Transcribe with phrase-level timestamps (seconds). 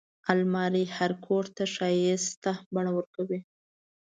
[0.31, 3.39] الماري هر کوټ ته ښايسته بڼه ورکوي